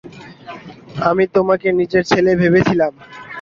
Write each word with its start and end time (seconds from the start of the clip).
আমি 1.09 1.23
তোমাকে 1.35 1.67
নিজের 1.79 2.03
ছেলে 2.03 2.31
ভেবেছিলাম। 2.41 2.91